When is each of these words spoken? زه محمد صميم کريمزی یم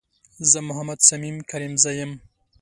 زه 0.49 0.59
محمد 0.67 0.99
صميم 1.09 1.35
کريمزی 1.49 1.91
یم 1.99 2.11